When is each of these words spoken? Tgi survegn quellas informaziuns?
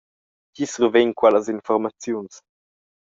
Tgi 0.53 0.65
survegn 0.71 1.11
quellas 1.19 1.47
informaziuns? 1.55 2.35